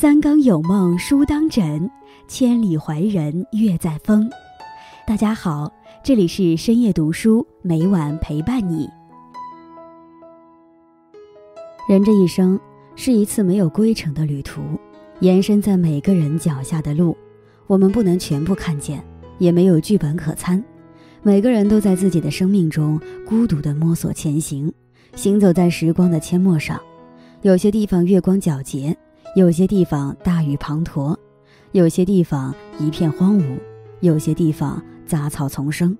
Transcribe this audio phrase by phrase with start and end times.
[0.00, 1.90] 三更有梦书当枕，
[2.26, 4.30] 千里怀人月在风。
[5.06, 5.70] 大家好，
[6.02, 8.88] 这里是深夜读书，每晚陪伴你。
[11.86, 12.58] 人这一生
[12.96, 14.62] 是一次没有归程的旅途，
[15.18, 17.14] 延伸在每个人脚下的路，
[17.66, 19.04] 我们不能全部看见，
[19.36, 20.64] 也没有剧本可参。
[21.22, 22.98] 每个人都在自己的生命中
[23.28, 24.72] 孤独地摸索前行，
[25.14, 26.80] 行走在时光的阡陌上。
[27.42, 28.96] 有些地方月光皎洁，
[29.34, 31.16] 有些地方大雨滂沱，
[31.72, 33.58] 有些地方一片荒芜，
[34.00, 35.96] 有些地方杂草丛生。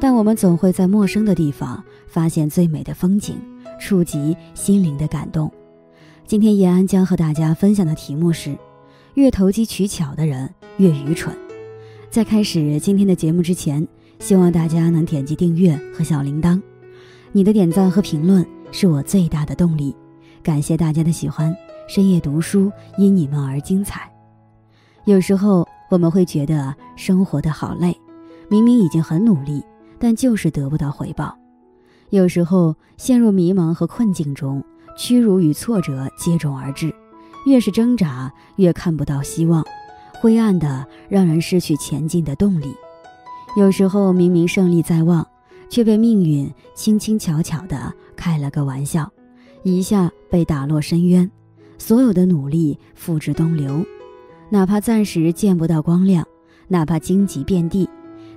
[0.00, 3.36] 但我们总会在陌生的地方发现最美的风景，
[3.80, 5.52] 触及心灵的感动。
[6.26, 8.56] 今天叶安将和大家分享的题目是：
[9.14, 11.36] 越投机取巧的人越愚蠢。
[12.10, 13.86] 在开始今天的节目之前。
[14.20, 16.60] 希望大家能点击订阅和小铃铛，
[17.30, 19.94] 你的点赞和评论是我最大的动力。
[20.42, 21.56] 感谢大家的喜欢，
[21.88, 24.08] 深夜读书因你们而精彩。
[25.06, 27.98] 有时候我们会觉得生活的好累，
[28.50, 29.64] 明明已经很努力，
[29.98, 31.34] 但就是得不到回报。
[32.10, 34.62] 有时候陷入迷茫和困境中，
[34.98, 36.94] 屈辱与挫折接踵而至，
[37.46, 39.64] 越是挣扎越看不到希望，
[40.20, 42.74] 灰暗的让人失去前进的动力。
[43.56, 45.26] 有时候明明胜利在望，
[45.70, 49.10] 却被命运轻轻巧巧地开了个玩笑，
[49.62, 51.30] 一下被打落深渊，
[51.78, 53.82] 所有的努力付之东流。
[54.50, 56.26] 哪怕暂时见不到光亮，
[56.68, 57.88] 哪怕荆棘遍地，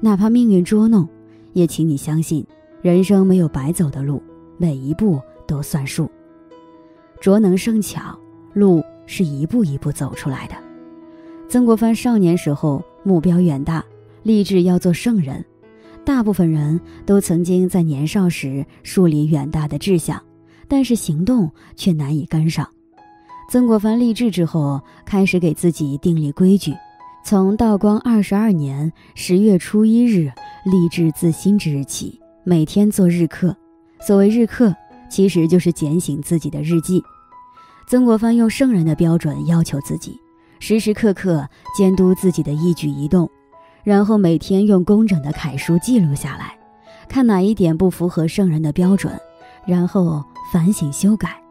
[0.00, 1.08] 哪怕命运捉弄，
[1.54, 2.44] 也请你相信，
[2.82, 4.22] 人生没有白走的路，
[4.56, 6.10] 每一步都算数。
[7.20, 8.18] 拙能胜巧，
[8.52, 10.54] 路是一步一步走出来的。
[11.48, 13.84] 曾国藩少年时候目标远大。
[14.24, 15.42] 立志要做圣人，
[16.04, 20.20] 大部分人都曾经在年少时树立远大的志向，
[20.66, 22.68] 但是行动却难以跟上。
[23.50, 26.76] 曾国藩立志之后，开始给自己订立规矩，
[27.24, 30.30] 从道光二十二年十月初一日
[30.66, 33.56] 立志自新之日起，每天做日课。
[34.06, 34.76] 所谓日课，
[35.08, 37.02] 其实就是检醒自己的日记。
[37.86, 40.20] 曾国藩用圣人的标准要求自己，
[40.60, 43.30] 时时刻刻监督自己的一举一动。
[43.82, 46.58] 然后每天用工整的楷书记录下来，
[47.08, 49.18] 看哪一点不符合圣人的标准，
[49.66, 51.42] 然后反省修改。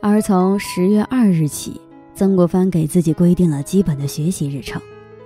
[0.00, 1.80] 而从十月二日起，
[2.14, 4.80] 曾国藩给自己规定了基本的学习日程：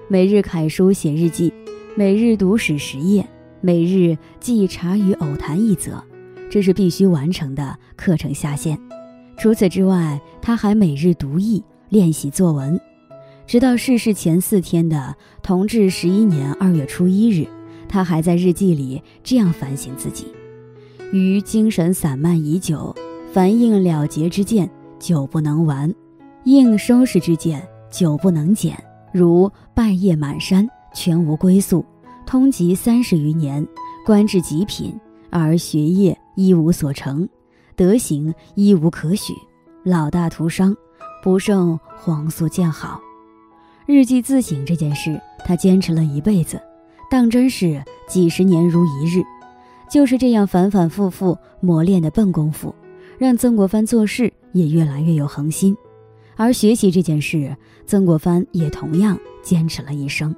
[0.08, 1.52] 每日楷书写日记，
[1.94, 3.26] 每日读史十页，
[3.60, 6.02] 每日记茶余偶谈一则，
[6.50, 8.78] 这是必须完成的课程下限。
[9.36, 12.80] 除此之外，他还每日读译练习作文。
[13.46, 17.46] 直到逝世前四天的同治十一年二月初一日，
[17.90, 20.28] 他还在日记里这样反省自己：
[21.12, 22.94] 于精神散漫已久，
[23.32, 25.90] 凡应了结之见，久不能完；
[26.44, 28.76] 应收拾之见，久不能减。
[29.10, 31.82] 如败业满山，全无归宿，
[32.26, 33.66] 通籍三十余年，
[34.04, 34.94] 官至极品，
[35.30, 37.26] 而学业一无所成，
[37.74, 39.32] 德行一无可许，
[39.82, 40.76] 老大徒伤，
[41.22, 43.00] 不胜黄素见好。
[43.86, 46.60] 日记自省这件事，他坚持了一辈子，
[47.10, 49.22] 当真是几十年如一日。
[49.88, 52.74] 就是这样反反复复磨练的笨功夫，
[53.22, 55.76] 让曾国藩做事也越来越有恒心。
[56.34, 57.56] 而学习这件事，
[57.86, 60.34] 曾国藩也同样坚持了一生。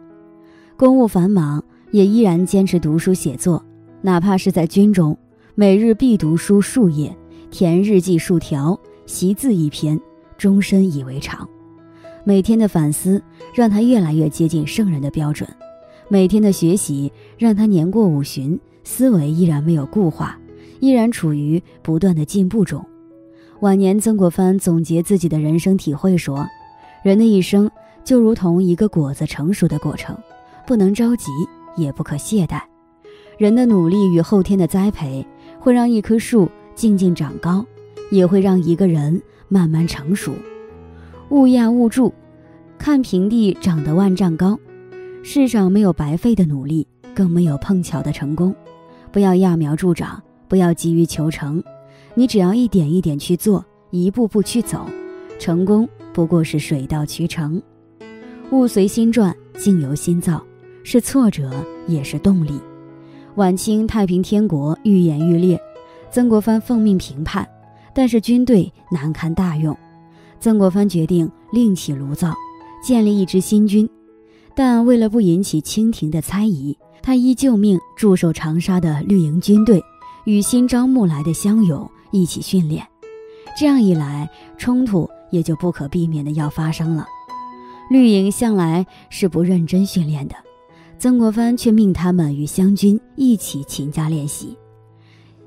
[0.77, 3.65] 公务繁忙，也依然坚持读书写作，
[4.03, 5.17] 哪怕是在军中，
[5.55, 7.17] 每日必读书数页，
[7.51, 9.99] 填日记数条，习字一篇，
[10.37, 11.49] 终身以为常。
[12.23, 13.23] 每天的反思
[13.55, 15.49] 让他越来越接近圣人的标准，
[16.11, 20.39] 每天的学习让他年过五旬，思维依然没有固化，
[20.85, 22.85] 依然处于不断的进步中。
[23.61, 26.47] 晚年，曾国藩总结自己的人生体会说
[27.03, 27.71] ：“人的一生
[28.05, 30.15] 就如同一个果子成熟的过程，
[30.67, 31.31] 不能着急，
[31.75, 32.61] 也不可懈怠。
[33.39, 35.27] 人的努力与后天的栽培，
[35.59, 37.65] 会让一棵树静静长高，
[38.11, 40.35] 也会让一个人慢慢成熟。”
[41.31, 42.13] 勿压勿助，
[42.77, 44.59] 看平地长得万丈高。
[45.23, 48.55] 世上没有白费的努力，更没有碰巧的成功。
[49.11, 50.23] 不要揠苗助长，
[50.55, 51.61] 不要急于求成。
[52.15, 54.87] 你只要一点一点去做，一步步去走，
[55.37, 57.61] 成功不过是水到渠成。
[58.53, 60.41] 物随心转，境由心造，
[60.85, 61.51] 是挫折
[61.89, 62.61] 也是动力。
[63.35, 65.61] 晚清太平天国愈演愈烈，
[66.13, 67.45] 曾国藩奉命平叛，
[67.93, 69.77] 但是军队难堪大用。
[70.39, 72.33] 曾国藩决定另起炉灶，
[72.81, 73.91] 建立一支新军，
[74.55, 79.83] 但为了不引起清廷的猜疑，他依旧命驻守长沙的绿营军队
[80.25, 82.87] 与新招募来的乡勇一起训练。
[83.57, 84.29] 这样一来，
[84.59, 87.07] 冲突也就不可避免的要发生了。
[87.91, 90.35] 绿营向来是不认真训练的，
[90.99, 94.57] 曾国藩却命他们与湘军一起勤加练习。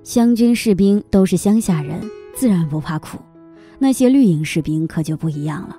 [0.03, 1.99] 湘军士兵都是乡下人，
[2.33, 3.17] 自然不怕苦。
[3.79, 5.75] 那些绿营士兵可就不一样了，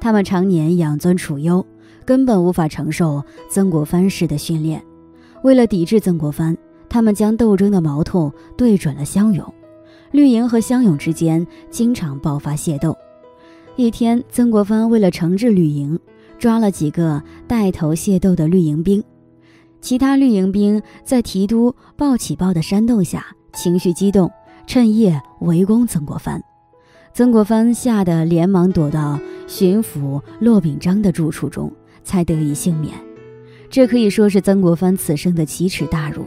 [0.00, 1.64] 他们常年养尊处优，
[2.04, 4.82] 根本无法承受曾国藩式的训练。
[5.44, 6.56] 为了抵制曾国藩，
[6.88, 9.54] 他们将斗争的矛头对准了湘勇。
[10.10, 12.96] 绿营和湘勇之间经常爆发械斗。
[13.76, 15.98] 一天，曾国藩为了惩治绿营，
[16.38, 19.02] 抓了几个带头械斗的绿营兵。
[19.80, 23.26] 其他绿营兵在提督鲍起豹的煽动下。
[23.54, 24.30] 情绪激动，
[24.66, 26.40] 趁夜围攻曾国藩。
[27.12, 29.18] 曾国藩吓得连忙躲到
[29.48, 31.72] 巡抚骆秉章的住处中，
[32.04, 32.94] 才得以幸免。
[33.68, 36.24] 这可以说是曾国藩此生的奇耻大辱。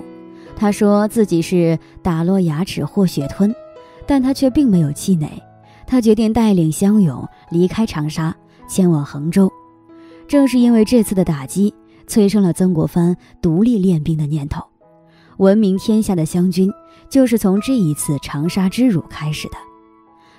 [0.56, 3.54] 他说自己是打落牙齿或血吞，
[4.06, 5.28] 但他却并没有气馁。
[5.88, 8.36] 他决定带领湘勇离开长沙，
[8.68, 9.52] 前往衡州。
[10.28, 11.74] 正是因为这次的打击，
[12.08, 14.64] 催生了曾国藩独立练兵的念头。
[15.38, 16.72] 闻名天下的湘军。
[17.10, 19.56] 就是从这一次长沙之辱开始的。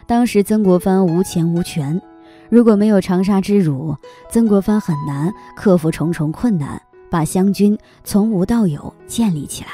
[0.06, 2.00] 当时曾国藩无钱无权，
[2.48, 3.94] 如果没有长沙之辱，
[4.30, 6.80] 曾国藩很难克服重重困难，
[7.10, 9.70] 把湘军从无到有建立起来。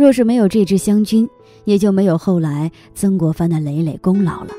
[0.00, 1.28] 若是没有这支湘军，
[1.66, 4.50] 也就没有后来曾国藩的累累功劳了。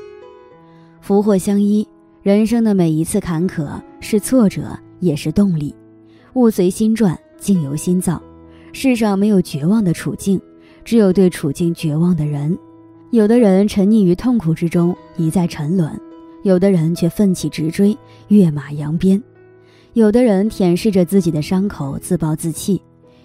[1.00, 1.84] 福祸相依，
[2.22, 3.68] 人生的每一次坎坷
[3.98, 5.74] 是挫折，也是动力。
[6.34, 8.22] 物随心转，境由心造。
[8.72, 10.40] 世上没有绝望的处境。
[10.84, 12.56] 只有对处境绝望的人，
[13.10, 15.90] 有的人沉溺于痛苦之中，一再沉沦；
[16.44, 17.98] 有的人却奋起直追，
[18.28, 19.20] 跃马扬鞭；
[19.92, 22.80] 有的人舔舐着自己的伤口，自暴自弃；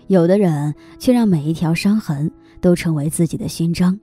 [0.08, 3.98] 有的人却让每一条伤痕都成为自己的勋章。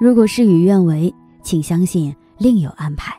[0.00, 1.12] 如果事与愿违，
[1.42, 3.14] 请相信另有安排。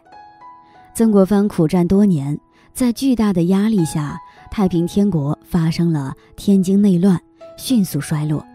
[0.94, 2.38] 曾国藩苦战多年，
[2.74, 4.18] 在巨大的压力下，
[4.52, 7.19] 太平天国发生了天津内乱，
[7.58, 8.46] 迅速衰落。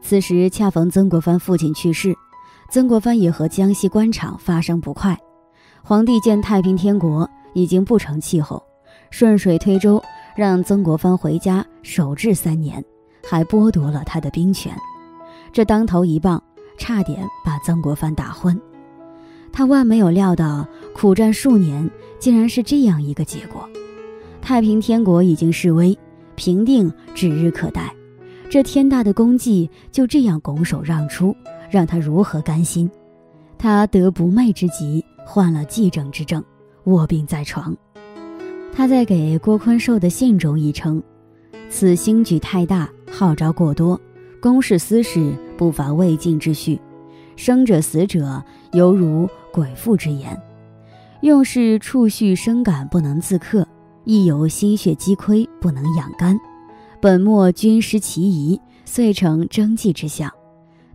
[0.00, 2.16] 此时恰逢曾国藩父亲去世，
[2.70, 5.16] 曾国藩也和江西官场发生不快。
[5.82, 8.62] 皇帝见太平天国已经不成气候，
[9.10, 10.02] 顺水推舟，
[10.34, 12.82] 让曾国藩回家守制三年，
[13.28, 14.76] 还剥夺了他的兵权。
[15.52, 16.42] 这当头一棒，
[16.78, 18.60] 差点把曾国藩打昏。
[19.52, 23.68] 他万没有料到，苦战数年，竟然是这样一个结果。
[24.40, 25.96] 太平天国已经示威，
[26.36, 27.94] 平定指日可待。
[28.48, 31.36] 这天大的功绩就这样拱手让出，
[31.70, 32.90] 让他如何甘心？
[33.58, 36.42] 他得不寐之疾，患了急症之症，
[36.84, 37.76] 卧病在床。
[38.74, 41.02] 他在给郭坤寿的信中亦称
[41.68, 42.90] ：“此兴举太大，
[43.22, 44.00] 号召过多，
[44.40, 46.80] 公事私事不乏未尽之序。
[47.36, 48.42] 生者死者，
[48.72, 50.36] 犹如鬼妇之言。
[51.20, 53.64] 用事触绪生感不能自克，
[54.02, 56.36] 亦有心血积亏不能养肝。”
[57.00, 60.28] 本末均失其仪，遂成征迹之相。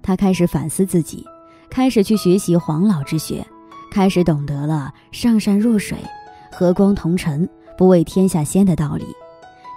[0.01, 1.25] 他开始反思自己，
[1.69, 3.47] 开始去学习黄老之学，
[3.89, 5.97] 开始懂得了上善若水，
[6.51, 7.47] 和光同尘，
[7.77, 9.05] 不为天下先的道理。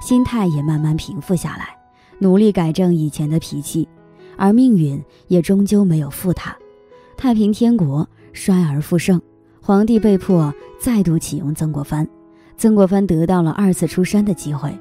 [0.02, 1.76] 心态也慢慢平复下来，
[2.20, 3.88] 努力改正以前的脾气。
[4.36, 6.56] 而命运也终究没有负他，
[7.16, 9.20] 太平天国衰而复盛，
[9.60, 12.08] 皇帝被迫再度启用曾国藩，
[12.56, 14.72] 曾国藩得到了二次出山的机会。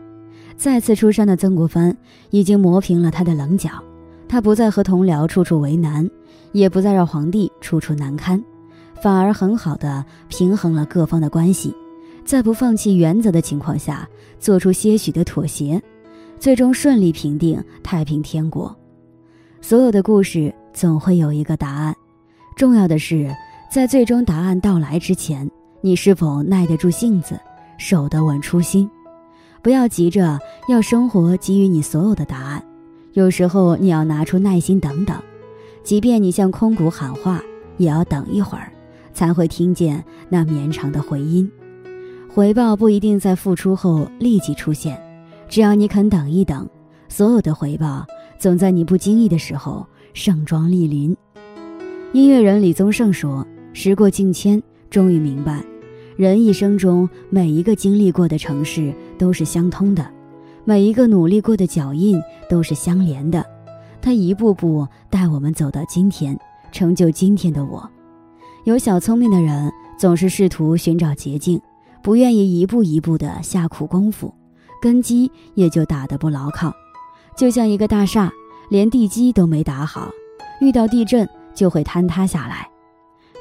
[0.55, 1.97] 再次出山的曾国藩
[2.29, 3.69] 已经磨平了他的棱角，
[4.29, 6.09] 他不再和同僚处处为难，
[6.53, 8.41] 也不再让皇帝处处难堪，
[9.01, 11.75] 反而很好的平衡了各方的关系，
[12.23, 14.07] 在不放弃原则的情况下，
[14.39, 15.81] 做出些许的妥协，
[16.39, 18.73] 最终顺利平定太平天国。
[19.61, 21.93] 所有的故事总会有一个答案，
[22.55, 23.29] 重要的是
[23.69, 25.49] 在最终答案到来之前，
[25.81, 27.37] 你是否耐得住性子，
[27.77, 28.89] 守得稳初心。
[29.61, 32.63] 不要急着要生活给予你所有的答案，
[33.11, 35.21] 有时候你要拿出耐心等等，
[35.83, 37.41] 即便你向空谷喊话，
[37.75, 38.71] 也要等一会儿，
[39.13, 41.51] 才会听见那绵长的回音。
[42.33, 44.97] 回报不一定在付出后立即出现，
[45.49, 46.69] 只要你肯等一等，
[47.07, 48.05] 所有的回报
[48.37, 51.15] 总在你不经意的时候盛装莅临。
[52.13, 55.63] 音乐人李宗盛说：“时过境迁，终于明白。”
[56.15, 60.07] 人一生中每一个经历过的城市都是相通的，
[60.65, 63.43] 每一个努力过的脚印都是相连的。
[64.01, 66.37] 他一步步带我们走到今天，
[66.71, 67.89] 成就今天的我。
[68.65, 71.59] 有小聪明的人总是试图寻找捷径，
[72.03, 74.33] 不愿意一步一步的下苦功夫，
[74.81, 76.73] 根基也就打得不牢靠。
[77.35, 78.31] 就像一个大厦，
[78.69, 80.09] 连地基都没打好，
[80.61, 82.69] 遇到地震就会坍塌下来。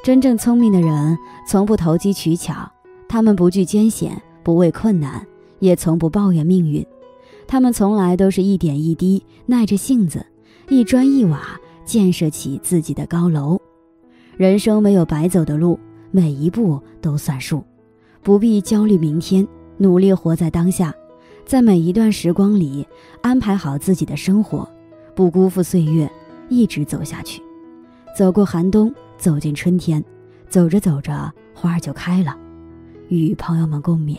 [0.01, 1.17] 真正聪明的人
[1.47, 2.71] 从不投机取巧，
[3.07, 5.25] 他们不惧艰险，不畏困难，
[5.59, 6.85] 也从不抱怨命运。
[7.45, 10.25] 他们从来都是一点一滴，耐着性子，
[10.69, 13.59] 一砖一瓦建设起自己的高楼。
[14.37, 15.77] 人生没有白走的路，
[16.11, 17.63] 每一步都算数，
[18.23, 19.45] 不必焦虑明天，
[19.77, 20.93] 努力活在当下，
[21.45, 22.85] 在每一段时光里
[23.21, 24.69] 安排好自己的生活，
[25.15, 26.09] 不辜负岁月，
[26.47, 27.41] 一直走下去，
[28.15, 30.03] 走过寒冬，走进春天，
[30.47, 32.37] 走着走着花儿就开了，
[33.07, 34.17] 与朋友们共勉。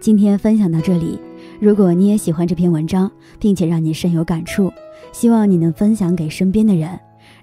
[0.00, 1.20] 今天分享到这里，
[1.60, 4.72] 如果你也喜欢这篇文章，并且让你深有感触，
[5.12, 6.98] 希望你能分享给身边的人，